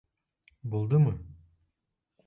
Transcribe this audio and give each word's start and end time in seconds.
Булдымы?! 0.71 1.15